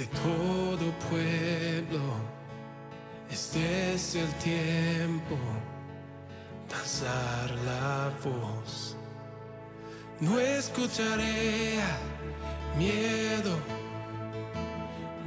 De 0.00 0.06
todo 0.06 0.90
pueblo, 1.10 2.00
este 3.30 3.92
es 3.92 4.14
el 4.14 4.32
tiempo 4.36 5.36
de 6.70 7.50
la 7.66 8.10
voz. 8.24 8.96
No 10.20 10.40
escucharé 10.40 11.80
miedo. 12.78 13.58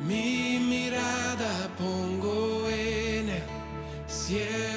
Mi 0.08 0.58
mirada 0.60 1.70
pongo 1.78 2.68
en 2.68 3.30
el 3.30 3.44
cielo. 4.08 4.73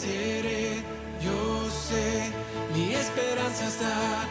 Seré, 0.00 0.82
yo 1.20 1.68
sé. 1.70 2.30
Mi 2.74 2.94
esperanza 2.94 3.66
está 3.66 4.28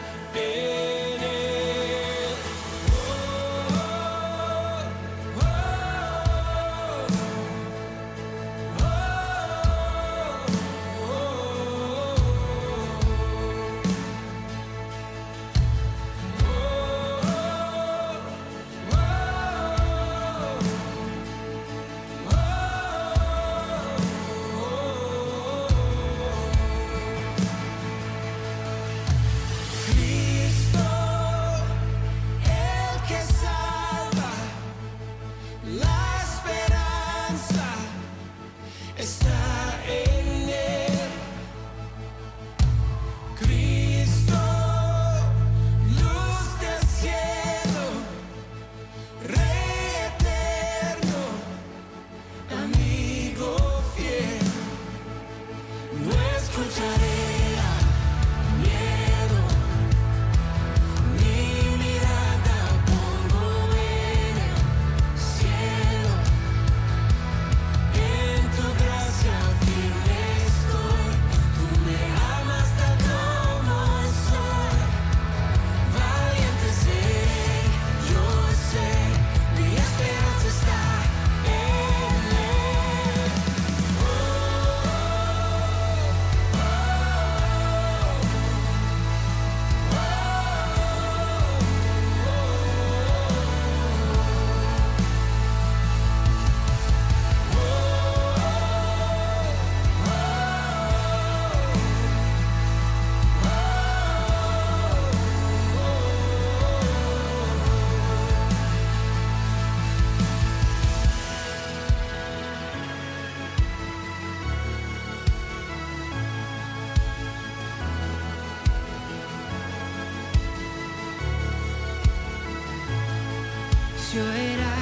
Oirá 124.16 124.78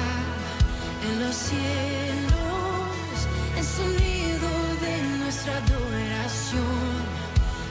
en 1.03 1.19
los 1.19 1.35
cielos 1.35 3.17
el 3.57 3.65
sonido 3.65 4.49
de 4.79 5.01
nuestra 5.19 5.57
adoración. 5.57 7.03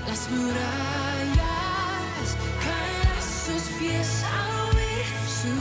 Las 0.06 0.30
murallas 0.32 1.36
caen 2.62 3.08
a 3.08 3.20
sus 3.22 3.62
pies 3.78 4.22
al 4.22 4.76
oír 4.76 5.08
su 5.40 5.54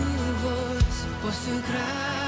voz. 0.44 0.96
Por 1.22 1.32
su 1.32 1.56
gracia, 1.66 2.25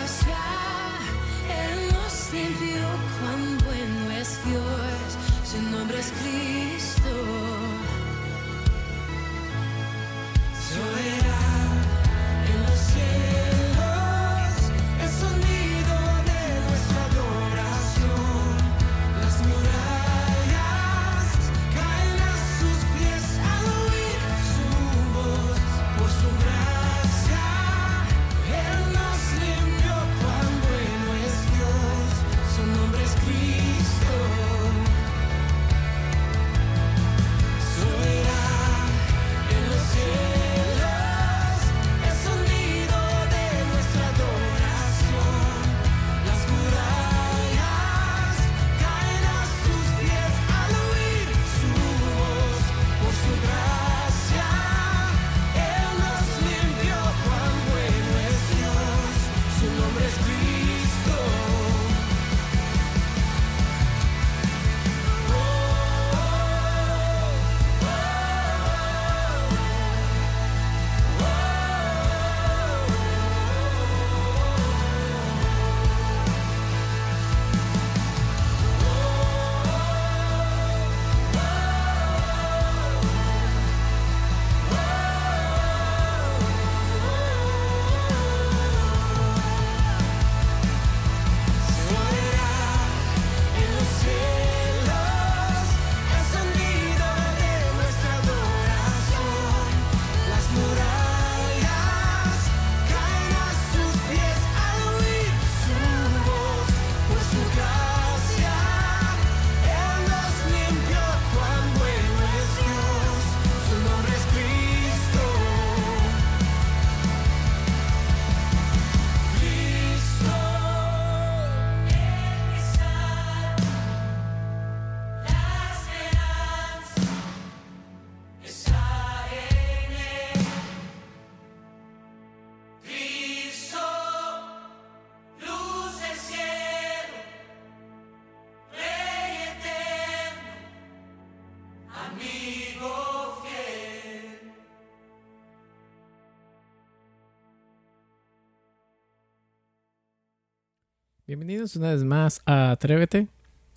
Bienvenidos 151.27 151.75
una 151.75 151.91
vez 151.91 152.05
más 152.05 152.41
a 152.45 152.71
Atrévete. 152.71 153.27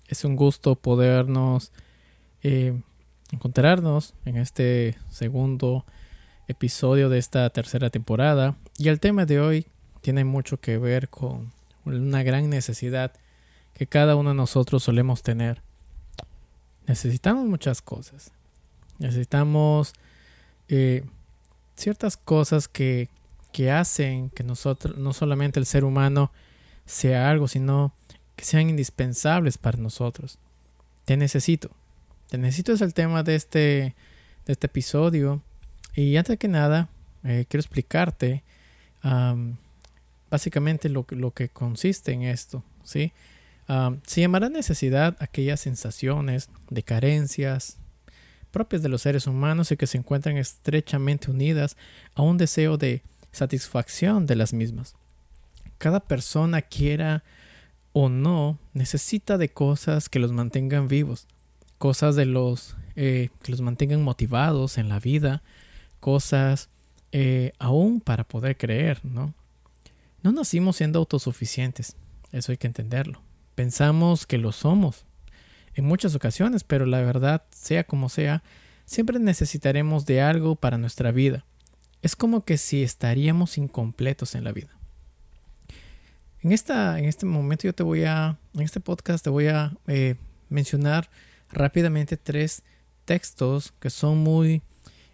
Es 0.07 0.23
un 0.23 0.37
gusto 0.37 0.75
podernos 0.75 1.73
eh, 2.43 2.81
encontrarnos 3.33 4.13
en 4.23 4.37
este 4.37 4.97
segundo 5.09 5.85
episodio 6.47 7.09
de 7.09 7.17
esta 7.17 7.49
tercera 7.49 7.89
temporada. 7.89 8.55
Y 8.77 8.87
el 8.87 9.01
tema 9.01 9.25
de 9.25 9.41
hoy 9.41 9.67
tiene 9.99 10.23
mucho 10.23 10.61
que 10.61 10.77
ver 10.77 11.09
con 11.09 11.51
una 11.83 12.23
gran 12.23 12.49
necesidad 12.49 13.11
que 13.73 13.85
cada 13.85 14.15
uno 14.15 14.29
de 14.29 14.37
nosotros 14.37 14.83
solemos 14.83 15.21
tener. 15.21 15.61
Necesitamos 16.87 17.47
muchas 17.47 17.81
cosas. 17.81 18.31
Necesitamos 18.97 19.91
eh, 20.69 21.03
ciertas 21.75 22.15
cosas 22.15 22.69
que, 22.69 23.09
que 23.51 23.71
hacen 23.71 24.29
que 24.29 24.45
nosotros, 24.45 24.97
no 24.97 25.11
solamente 25.11 25.59
el 25.59 25.65
ser 25.65 25.83
humano, 25.83 26.31
sea 26.91 27.29
algo, 27.29 27.47
sino 27.47 27.93
que 28.35 28.43
sean 28.43 28.69
indispensables 28.69 29.57
para 29.57 29.77
nosotros. 29.77 30.37
Te 31.05 31.15
necesito. 31.15 31.71
Te 32.29 32.37
necesito 32.37 32.73
es 32.73 32.81
el 32.81 32.93
tema 32.93 33.23
de 33.23 33.35
este, 33.35 33.95
de 34.45 34.53
este 34.53 34.67
episodio. 34.67 35.41
Y 35.95 36.17
antes 36.17 36.37
que 36.37 36.47
nada, 36.47 36.89
eh, 37.23 37.45
quiero 37.47 37.61
explicarte 37.61 38.43
básicamente 40.29 40.89
lo, 40.89 41.07
lo, 41.09 41.31
que 41.31 41.49
consiste 41.49 42.11
en 42.11 42.21
esto. 42.23 42.63
¿sí? 42.83 43.13
se 44.05 44.21
llamará 44.21 44.49
necesidad 44.49 45.15
aquellas 45.19 45.61
sensaciones 45.61 46.49
de 46.69 46.83
carencias 46.83 47.77
propias 48.51 48.83
de 48.83 48.89
los 48.89 49.01
seres 49.01 49.27
humanos 49.27 49.71
y 49.71 49.77
que 49.77 49.87
se 49.87 49.97
encuentran 49.97 50.37
estrechamente 50.37 51.31
unidas 51.31 51.77
a 52.13 52.21
un 52.21 52.37
deseo 52.37 52.77
de 52.77 53.01
satisfacción 53.31 54.27
de 54.27 54.35
las 54.35 54.51
mismas 54.53 54.95
cada 55.81 55.99
persona 55.99 56.61
quiera 56.61 57.23
o 57.91 58.07
no, 58.07 58.59
necesita 58.73 59.39
de 59.39 59.49
cosas 59.49 60.09
que 60.09 60.19
los 60.19 60.31
mantengan 60.31 60.87
vivos, 60.87 61.25
cosas 61.79 62.15
de 62.15 62.25
los 62.25 62.77
eh, 62.95 63.29
que 63.41 63.51
los 63.51 63.61
mantengan 63.61 64.03
motivados 64.03 64.77
en 64.77 64.89
la 64.89 64.99
vida, 64.99 65.41
cosas 65.99 66.69
eh, 67.11 67.53
aún 67.57 67.99
para 67.99 68.23
poder 68.23 68.57
creer, 68.57 69.03
¿no? 69.03 69.33
No 70.21 70.31
nacimos 70.31 70.75
siendo 70.75 70.99
autosuficientes, 70.99 71.95
eso 72.31 72.51
hay 72.51 72.59
que 72.59 72.67
entenderlo. 72.67 73.19
Pensamos 73.55 74.27
que 74.27 74.37
lo 74.37 74.51
somos 74.51 75.05
en 75.73 75.85
muchas 75.85 76.13
ocasiones, 76.13 76.63
pero 76.63 76.85
la 76.85 77.01
verdad, 77.01 77.41
sea 77.49 77.85
como 77.85 78.07
sea, 78.09 78.43
siempre 78.85 79.17
necesitaremos 79.17 80.05
de 80.05 80.21
algo 80.21 80.55
para 80.55 80.77
nuestra 80.77 81.11
vida. 81.11 81.43
Es 82.03 82.15
como 82.15 82.45
que 82.45 82.59
si 82.59 82.83
estaríamos 82.83 83.57
incompletos 83.57 84.35
en 84.35 84.43
la 84.43 84.51
vida. 84.51 84.69
En, 86.43 86.51
esta, 86.51 86.97
en 86.97 87.05
este 87.05 87.27
momento 87.27 87.63
yo 87.65 87.73
te 87.73 87.83
voy 87.83 88.03
a, 88.03 88.39
en 88.55 88.61
este 88.61 88.79
podcast 88.79 89.23
te 89.23 89.29
voy 89.29 89.47
a 89.47 89.77
eh, 89.85 90.15
mencionar 90.49 91.09
rápidamente 91.51 92.17
tres 92.17 92.63
textos 93.05 93.73
que 93.79 93.91
son 93.91 94.17
muy, 94.17 94.63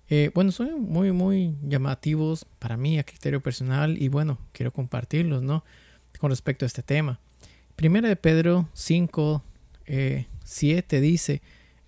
eh, 0.09 0.31
bueno, 0.33 0.53
son 0.53 0.81
muy, 0.83 1.11
muy 1.11 1.53
llamativos 1.63 2.45
para 2.59 2.77
mí 2.77 2.97
a 2.97 3.03
criterio 3.03 3.41
personal 3.41 4.01
y 4.01 4.07
bueno, 4.07 4.37
quiero 4.53 4.71
compartirlos, 4.71 5.43
¿no? 5.43 5.65
Con 6.17 6.29
respecto 6.29 6.63
a 6.63 6.67
este 6.67 6.81
tema. 6.81 7.19
Primera 7.75 8.07
de 8.07 8.15
Pedro 8.15 8.69
5, 8.71 9.43
7 9.85 10.97
eh, 10.97 11.01
dice, 11.01 11.41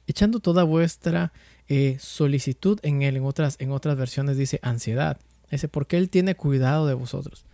echando 0.05 0.41
toda 0.41 0.63
vuestra 0.63 1.31
solicitud 1.99 2.79
en 2.81 3.03
él, 3.03 3.15
en 3.15 3.25
otras, 3.25 3.55
en 3.59 3.71
otras 3.71 3.95
versiones 3.95 4.37
dice 4.37 4.59
ansiedad. 4.63 5.17
Dice, 5.49 5.67
porque 5.67 5.97
él 5.97 6.09
tiene 6.09 6.35
cuidado 6.35 6.87
de 6.87 6.95
vosotros. 6.95 7.45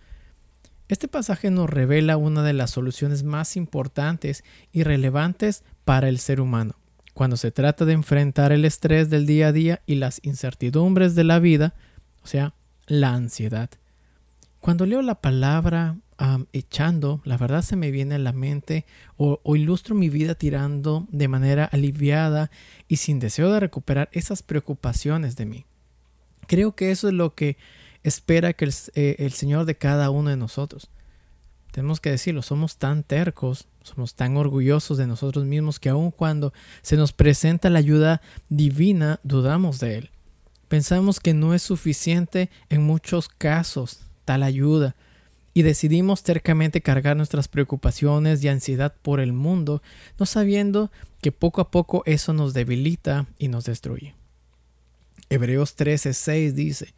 Este 0.88 1.08
pasaje 1.08 1.50
nos 1.50 1.70
revela 1.70 2.18
una 2.18 2.44
de 2.44 2.54
las 2.54 2.72
soluciones 2.72 3.24
más 3.24 3.58
importantes 3.58 4.44
y 4.72 4.84
relevantes 4.84 5.64
para 5.84 6.10
el 6.10 6.20
ser 6.20 6.40
humano. 6.40 6.76
Cuando 7.14 7.38
se 7.38 7.52
trata 7.52 7.86
de 7.86 7.94
enfrentar 7.94 8.52
el 8.52 8.66
estrés 8.66 9.10
del 9.10 9.26
día 9.26 9.48
a 9.48 9.52
día 9.52 9.82
y 9.86 9.96
las 9.96 10.20
incertidumbres 10.24 11.16
de 11.16 11.24
la 11.24 11.40
vida, 11.40 11.74
o 12.24 12.28
sea, 12.28 12.54
la 12.88 13.14
ansiedad. 13.14 13.70
Cuando 14.60 14.86
leo 14.86 15.02
la 15.02 15.22
palabra 15.22 15.98
echando, 16.54 17.22
la 17.24 17.38
verdad 17.38 17.62
se 17.62 17.76
me 17.76 17.92
viene 17.92 18.16
a 18.16 18.20
la 18.20 18.32
mente 18.32 18.86
o, 19.18 19.40
ilustro 19.56 19.96
mi 19.96 20.10
vida 20.10 20.36
tirando 20.36 21.08
de 21.10 21.28
manera 21.28 21.66
aliviada 21.66 22.52
y 22.88 22.98
sin 22.98 23.20
deseo 23.20 23.52
de 23.52 23.60
recuperar 23.60 24.10
esas 24.12 24.42
preocupaciones 24.42 25.36
de 25.36 25.46
mí. 25.46 25.66
Creo 26.48 26.76
que 26.76 26.92
eso 26.92 27.08
es 27.08 27.14
lo 27.14 27.34
que 27.36 27.58
espera 28.06 28.54
que 28.54 28.70
eh, 28.94 29.16
el, 29.18 29.32
Señor 29.32 29.66
de 29.66 29.76
cada 29.76 30.12
uno 30.12 30.30
de 30.30 30.38
nosotros. 30.38 30.90
Tenemos 31.72 32.00
que 32.00 32.12
decirlo, 32.12 32.44
somos 32.44 32.78
tan 32.78 33.04
tercos, 33.04 33.68
somos 33.82 34.14
tan 34.14 34.38
orgullosos 34.38 34.98
de 34.98 35.08
nosotros 35.08 35.44
mismos 35.46 35.80
que 35.80 35.90
aun 35.90 36.12
cuando 36.12 36.54
se 36.84 36.98
nos 36.98 37.12
presenta 37.12 37.70
la 37.70 37.80
ayuda 37.80 38.22
divina, 38.48 39.20
dudamos 39.24 39.80
de 39.80 39.98
Él. 39.98 40.12
Pensamos 40.68 41.20
que 41.20 41.34
no 41.34 41.54
es 41.54 41.64
suficiente 41.64 42.50
en 42.70 42.84
muchos 42.84 43.28
casos 43.28 44.02
tal 44.24 44.44
ayuda 44.44 44.96
y 45.54 45.64
decidimos 45.64 46.22
tercamente 46.24 46.82
cargar 46.82 47.18
nuestras 47.18 47.48
preocupaciones 47.48 48.44
y 48.44 48.50
ansiedad 48.50 48.94
por 49.02 49.20
el 49.20 49.34
mundo, 49.34 49.82
no 50.20 50.26
sabiendo 50.26 50.92
que 51.22 51.32
poco 51.32 51.62
a 51.62 51.72
poco 51.72 52.04
eso 52.06 52.34
nos 52.34 52.54
debilita 52.54 53.26
y 53.40 53.48
nos 53.48 53.66
destruye. 53.66 54.14
Hebreos 55.30 55.76
13:6 55.76 56.54
dice, 56.54 56.94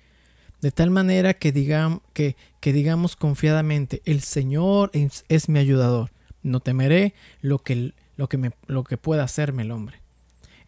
de 0.62 0.72
tal 0.72 0.90
manera 0.90 1.34
que, 1.34 1.52
digamos 2.62 3.16
confiadamente, 3.16 4.02
el 4.06 4.22
Señor 4.22 4.92
es, 4.94 5.50
mi 5.50 5.60
ayudador, 5.60 6.12
no 6.44 6.60
temeré 6.60 7.14
lo 7.42 7.60
que, 7.60 7.94
lo 8.16 8.84
que 8.84 8.98
pueda 8.98 9.24
hacerme 9.24 9.64
el 9.64 9.72
hombre. 9.72 10.02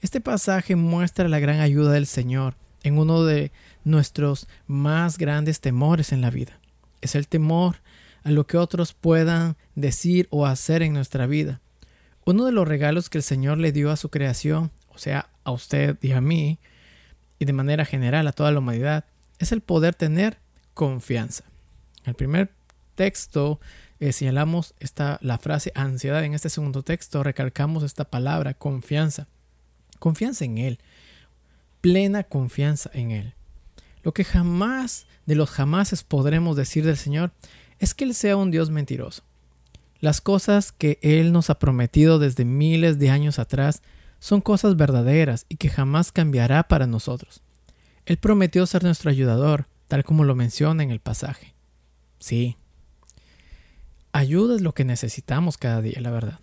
Este 0.02 0.22
pasaje 0.22 0.76
muestra 0.76 1.28
la 1.28 1.40
gran 1.40 1.60
ayuda 1.60 1.92
del 1.92 2.06
Señor 2.06 2.56
en 2.84 2.98
uno 2.98 3.26
de 3.26 3.52
nuestros 3.84 4.48
más 4.68 5.18
grandes 5.18 5.60
temores 5.60 6.12
en 6.12 6.22
la 6.22 6.30
vida. 6.30 6.60
Es 7.02 7.16
el 7.16 7.28
temor 7.28 7.78
a 8.24 8.32
lo 8.32 8.46
que 8.48 8.58
otros 8.58 8.94
puedan 8.94 9.58
decir 9.76 10.28
o 10.30 10.46
hacer 10.46 10.84
en 10.84 10.94
nuestra 10.94 11.28
vida. 11.28 11.62
Uno 12.26 12.46
de 12.46 12.52
los 12.52 12.68
regalos 12.68 13.10
que 13.10 13.18
el 13.18 13.24
Señor 13.24 13.58
le 13.58 13.72
dio 13.72 13.92
a 13.92 13.98
su 13.98 14.10
creación, 14.10 14.72
o 14.90 14.98
sea, 14.98 15.30
a 15.44 15.52
usted 15.52 15.98
y 16.02 16.12
a 16.12 16.22
mí, 16.22 16.60
y 17.40 17.46
de 17.46 17.54
manera 17.54 17.86
general 17.86 18.28
a 18.28 18.34
toda 18.34 18.52
la 18.52 18.60
humanidad, 18.60 19.06
es 19.40 19.52
el 19.52 19.62
poder 19.62 19.96
tener 19.96 20.38
confianza. 20.74 21.46
El 22.06 22.14
primer 22.14 22.52
texto 22.96 23.60
eh, 24.00 24.14
señalamos 24.14 24.76
esta, 24.80 25.20
la 25.22 25.38
frase 25.38 25.72
ansiedad. 25.76 26.24
En 26.24 26.34
este 26.34 26.50
segundo 26.50 26.84
texto 26.84 27.24
recalcamos 27.24 27.84
esta 27.84 28.06
palabra 28.06 28.54
confianza. 28.54 29.28
Confianza 30.00 30.46
en 30.46 30.58
Él. 30.58 30.80
Plena 31.82 32.24
confianza 32.24 32.90
en 32.94 33.12
Él. 33.12 33.34
Lo 34.04 34.14
que 34.14 34.24
jamás 34.24 35.06
de 35.26 35.36
los 35.36 35.50
jamases 35.50 36.04
podremos 36.04 36.56
decir 36.56 36.86
del 36.86 36.98
Señor 36.98 37.32
es 37.80 37.94
que 37.94 38.06
Él 38.06 38.14
sea 38.14 38.38
un 38.38 38.52
Dios 38.52 38.70
mentiroso. 38.70 39.24
Las 40.00 40.22
cosas 40.22 40.72
que 40.72 40.98
Él 41.02 41.34
nos 41.34 41.50
ha 41.50 41.60
prometido 41.60 42.20
desde 42.20 42.46
miles 42.46 43.00
de 43.00 43.10
años 43.10 43.38
atrás 43.38 43.82
son 44.20 44.40
cosas 44.40 44.78
verdaderas 44.78 45.46
y 45.50 45.58
que 45.58 45.70
jamás 45.70 46.12
cambiará 46.12 46.68
para 46.68 46.88
nosotros. 46.88 47.42
Él 48.10 48.18
prometió 48.18 48.66
ser 48.66 48.84
nuestro 48.84 49.12
ayudador, 49.12 49.68
tal 49.88 50.04
como 50.04 50.24
lo 50.24 50.34
menciona 50.34 50.82
en 50.82 50.90
el 50.90 51.00
pasaje. 51.00 51.54
Sí. 52.18 52.58
Ayuda 54.14 54.56
es 54.56 54.62
lo 54.62 54.74
que 54.74 54.84
necesitamos 54.84 55.60
cada 55.60 55.80
día, 55.80 56.02
la 56.02 56.10
verdad. 56.10 56.40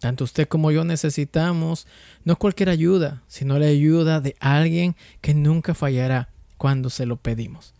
Tanto 0.00 0.24
usted 0.24 0.46
como 0.46 0.70
yo 0.70 0.84
necesitamos 0.84 1.86
no 2.24 2.36
cualquier 2.36 2.68
ayuda, 2.68 3.22
sino 3.26 3.58
la 3.58 3.68
ayuda 3.68 4.20
de 4.20 4.36
alguien 4.38 4.94
que 5.22 5.32
nunca 5.32 5.72
fallará 5.72 6.28
cuando 6.58 6.90
se 6.90 7.06
lo 7.06 7.16
pedimos. 7.16 7.72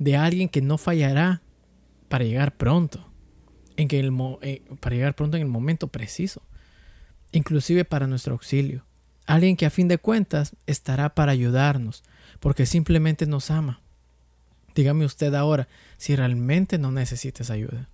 De 0.00 0.16
alguien 0.16 0.48
que 0.48 0.62
no 0.62 0.76
fallará 0.76 1.40
para 2.08 2.24
llegar 2.24 2.56
pronto, 2.56 3.06
en 3.76 3.86
que 3.86 4.00
eh, 4.42 4.62
para 4.80 4.96
llegar 4.96 5.14
pronto 5.14 5.36
en 5.36 5.44
el 5.44 5.48
momento 5.48 5.86
preciso, 5.86 6.42
inclusive 7.30 7.84
para 7.84 8.08
nuestro 8.08 8.32
auxilio. 8.32 8.84
Alguien 9.30 9.56
que 9.56 9.64
a 9.64 9.70
fin 9.70 9.86
de 9.86 9.98
cuentas 9.98 10.56
estará 10.66 11.14
para 11.14 11.30
ayudarnos, 11.30 12.02
porque 12.40 12.66
simplemente 12.66 13.26
nos 13.26 13.52
ama. 13.52 13.80
Dígame 14.74 15.04
usted 15.04 15.32
ahora 15.34 15.68
si 15.98 16.16
realmente 16.16 16.78
no 16.78 16.90
necesitas 16.90 17.48
ayuda. 17.48 17.88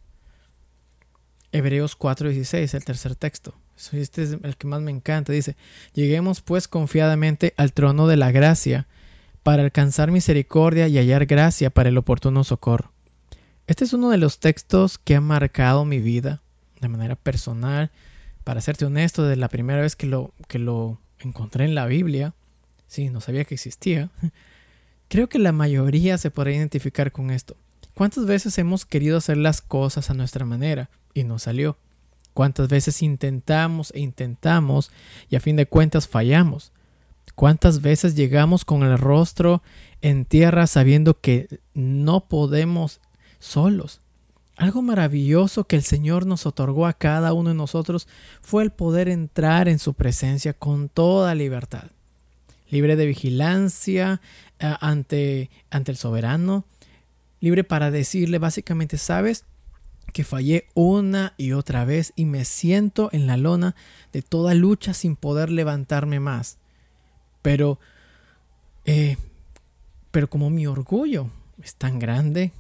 Hebreos 1.53 1.95
4:16, 1.95 2.73
el 2.73 2.87
tercer 2.87 3.17
texto. 3.17 3.55
Este 3.93 4.23
es 4.23 4.39
el 4.43 4.57
que 4.57 4.67
más 4.67 4.81
me 4.81 4.91
encanta. 4.91 5.31
Dice, 5.31 5.57
lleguemos 5.93 6.41
pues 6.41 6.69
confiadamente 6.69 7.53
al 7.59 7.75
trono 7.75 8.07
de 8.07 8.17
la 8.17 8.33
gracia 8.33 8.87
para 9.43 9.63
alcanzar 9.63 10.11
misericordia 10.11 10.89
y 10.89 10.97
hallar 10.97 11.27
gracia 11.27 11.69
para 11.69 11.91
el 11.91 11.99
oportuno 11.99 12.45
socorro. 12.45 12.93
Este 13.67 13.85
es 13.85 13.93
uno 13.93 14.09
de 14.09 14.17
los 14.17 14.41
textos 14.41 14.97
que 14.97 15.17
ha 15.17 15.21
marcado 15.21 15.85
mi 15.85 16.01
vida 16.01 16.41
de 16.81 16.89
manera 16.89 17.15
personal. 17.15 17.91
Para 18.43 18.63
serte 18.63 18.87
honesto, 18.87 19.25
de 19.25 19.37
la 19.37 19.49
primera 19.51 19.83
vez 19.83 19.97
que 19.97 20.07
lo, 20.07 20.33
que 20.49 20.59
lo 20.59 20.99
encontré 21.21 21.65
en 21.65 21.75
la 21.75 21.87
Biblia, 21.87 22.35
sí, 22.87 23.11
no 23.11 23.21
sabía 23.21 23.45
que 23.45 23.55
existía, 23.55 24.11
creo 25.09 25.29
que 25.29 25.39
la 25.39 25.53
mayoría 25.53 26.19
se 26.19 26.31
podrá 26.31 26.53
identificar 26.53 27.13
con 27.13 27.31
esto. 27.31 27.57
¿Cuántas 27.95 28.27
veces 28.27 28.59
hemos 28.59 28.85
querido 28.85 29.17
hacer 29.17 29.39
las 29.39 29.63
cosas 29.63 30.11
a 30.11 30.15
nuestra 30.15 30.45
manera 30.45 30.91
y 31.15 31.25
no 31.25 31.39
salió? 31.39 31.79
¿Cuántas 32.35 32.69
veces 32.69 33.03
intentamos 33.03 33.91
e 33.95 34.01
intentamos 34.01 34.91
y 35.31 35.37
a 35.37 35.41
fin 35.41 35.57
de 35.57 35.65
cuentas 35.65 36.07
fallamos? 36.07 36.73
¿Cuántas 37.35 37.81
veces 37.81 38.15
llegamos 38.15 38.67
con 38.67 38.83
el 38.83 38.99
rostro 38.99 39.63
en 40.03 40.27
tierra 40.27 40.67
sabiendo 40.67 41.19
que 41.19 41.61
no 41.73 42.29
podemos 42.29 43.01
solos? 43.39 44.03
Algo 44.57 44.81
maravilloso 44.81 45.65
que 45.65 45.77
el 45.77 45.83
Señor 45.83 46.25
nos 46.25 46.47
otorgó 46.47 46.87
a 46.87 46.95
cada 46.95 47.35
uno 47.35 47.51
de 47.51 47.55
nosotros 47.55 48.09
fue 48.41 48.63
el 48.63 48.71
poder 48.71 49.09
entrar 49.09 49.69
en 49.69 49.79
su 49.79 49.93
presencia 49.93 50.55
con 50.55 50.89
toda 50.89 51.35
libertad, 51.35 51.91
libre 52.71 52.97
de 52.97 53.05
vigilancia 53.05 54.23
eh, 54.59 54.75
ante, 54.81 55.51
ante 55.71 55.93
el 55.93 55.99
soberano, 55.99 56.65
libre 57.41 57.65
para 57.65 57.91
decirle 57.91 58.39
básicamente, 58.39 58.97
sabes, 58.97 59.45
que 60.15 60.25
fallé 60.25 60.69
una 60.73 61.35
y 61.37 61.53
otra 61.53 61.85
vez 61.85 62.15
y 62.17 62.25
me 62.25 62.47
siento 62.47 63.11
en 63.13 63.27
la 63.27 63.37
lona 63.37 63.75
de 64.15 64.23
toda 64.23 64.55
lucha 64.55 64.95
sin 64.95 65.17
poder 65.17 65.51
levantarme 65.51 66.21
más. 66.21 66.57
Pero, 67.43 67.79
eh, 68.87 69.19
pero 70.13 70.31
como 70.31 70.49
mi 70.49 70.67
orgullo 70.67 71.29
es 71.63 71.75
tan 71.75 71.99
grande, 71.99 72.53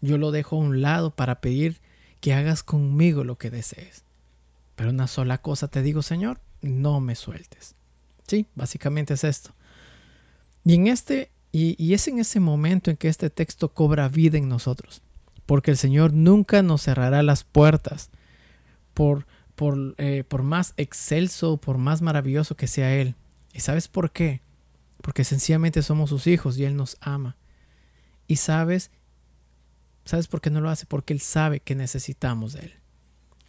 yo 0.00 0.18
lo 0.18 0.30
dejo 0.30 0.56
a 0.56 0.60
un 0.60 0.82
lado 0.82 1.14
para 1.14 1.40
pedir 1.40 1.80
que 2.20 2.34
hagas 2.34 2.62
conmigo 2.62 3.24
lo 3.24 3.38
que 3.38 3.50
desees. 3.50 4.04
Pero 4.76 4.90
una 4.90 5.06
sola 5.06 5.38
cosa 5.38 5.68
te 5.68 5.82
digo, 5.82 6.02
Señor, 6.02 6.40
no 6.62 7.00
me 7.00 7.14
sueltes. 7.14 7.74
Sí, 8.26 8.46
básicamente 8.54 9.14
es 9.14 9.24
esto. 9.24 9.54
Y 10.64 10.74
en 10.74 10.86
este 10.86 11.30
y, 11.52 11.94
es 11.94 12.06
en 12.06 12.18
ese 12.18 12.38
momento 12.38 12.90
en 12.90 12.96
que 12.96 13.08
este 13.08 13.28
texto 13.28 13.74
cobra 13.74 14.08
vida 14.08 14.38
en 14.38 14.48
nosotros, 14.48 15.02
porque 15.46 15.72
el 15.72 15.76
Señor 15.76 16.12
nunca 16.12 16.62
nos 16.62 16.82
cerrará 16.82 17.22
las 17.22 17.42
puertas 17.42 18.10
por, 18.94 19.26
por, 19.56 19.94
eh, 19.98 20.22
por 20.26 20.44
más 20.44 20.74
excelso, 20.76 21.56
por 21.56 21.78
más 21.78 22.02
maravilloso 22.02 22.56
que 22.56 22.68
sea 22.68 22.94
Él. 22.94 23.16
¿Y 23.52 23.60
sabes 23.60 23.88
por 23.88 24.12
qué? 24.12 24.42
Porque 25.02 25.24
sencillamente 25.24 25.82
somos 25.82 26.10
sus 26.10 26.28
hijos 26.28 26.56
y 26.56 26.64
Él 26.64 26.76
nos 26.76 26.98
ama. 27.00 27.36
Y 28.28 28.36
sabes, 28.36 28.92
¿sabes 30.10 30.26
por 30.26 30.40
qué 30.40 30.50
no 30.50 30.60
lo 30.60 30.70
hace? 30.70 30.86
Porque 30.86 31.12
Él 31.12 31.20
sabe 31.20 31.60
que 31.60 31.74
necesitamos 31.74 32.52
de 32.52 32.60
Él. 32.60 32.74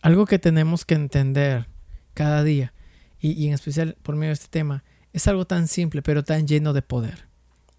Algo 0.01 0.25
que 0.25 0.39
tenemos 0.39 0.85
que 0.85 0.95
entender 0.95 1.67
cada 2.13 2.43
día, 2.43 2.73
y, 3.19 3.31
y 3.31 3.47
en 3.47 3.53
especial 3.53 3.97
por 4.01 4.15
medio 4.15 4.29
de 4.29 4.33
este 4.33 4.47
tema, 4.47 4.83
es 5.13 5.27
algo 5.27 5.45
tan 5.45 5.67
simple 5.67 6.01
pero 6.01 6.23
tan 6.23 6.47
lleno 6.47 6.73
de 6.73 6.81
poder 6.81 7.31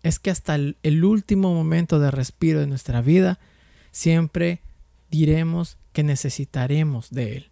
es 0.03 0.19
que 0.19 0.31
hasta 0.31 0.55
el, 0.55 0.77
el, 0.83 1.05
último 1.05 1.55
momento 1.55 1.99
de 1.99 2.11
respiro 2.11 2.61
de 2.61 2.67
nuestra 2.67 3.03
vida, 3.03 3.39
siempre 3.91 4.63
diremos 5.11 5.79
que 5.93 6.03
necesitaremos 6.03 7.11
de 7.11 7.37
Él. 7.37 7.51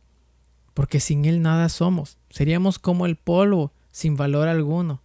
Porque 0.75 1.01
sin 1.01 1.25
Él 1.25 1.43
nada 1.43 1.69
somos. 1.69 2.19
Seríamos 2.29 2.79
como 2.79 3.07
el 3.07 3.17
polvo, 3.17 3.73
sin 3.93 4.17
valor 4.17 4.49
alguno. 4.49 5.03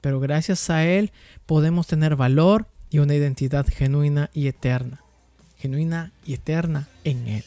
Pero 0.00 0.20
gracias 0.20 0.70
a 0.70 0.86
Él 0.86 1.12
podemos 1.46 1.86
tener 1.86 2.16
valor 2.16 2.68
y 2.90 2.98
una 2.98 3.14
identidad 3.14 3.66
genuina 3.66 4.30
y 4.32 4.46
eterna. 4.46 5.02
Genuina 5.58 6.12
y 6.24 6.34
eterna 6.34 6.88
en 7.04 7.26
Él. 7.28 7.44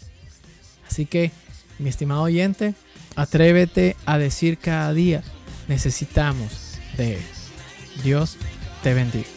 Así 0.89 1.05
que, 1.05 1.31
mi 1.77 1.89
estimado 1.89 2.23
oyente, 2.23 2.73
atrévete 3.15 3.95
a 4.05 4.17
decir 4.17 4.57
cada 4.57 4.93
día, 4.93 5.23
necesitamos 5.67 6.79
de 6.97 7.15
Él. 7.15 7.23
Dios 8.03 8.37
te 8.83 8.93
bendiga. 8.93 9.27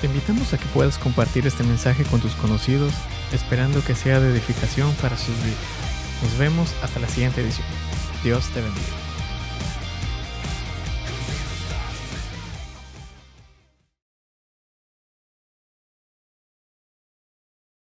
Te 0.00 0.06
invitamos 0.06 0.54
a 0.54 0.58
que 0.58 0.66
puedas 0.66 0.96
compartir 0.96 1.44
este 1.46 1.64
mensaje 1.64 2.04
con 2.04 2.20
tus 2.20 2.34
conocidos, 2.36 2.94
esperando 3.32 3.84
que 3.84 3.96
sea 3.96 4.20
de 4.20 4.30
edificación 4.30 4.94
para 5.02 5.16
sus 5.16 5.34
vidas. 5.42 5.58
Nos 6.22 6.38
vemos 6.38 6.72
hasta 6.82 7.00
la 7.00 7.08
siguiente 7.08 7.40
edición. 7.40 7.66
Dios 8.22 8.48
te 8.54 8.60
bendiga. 8.60 9.07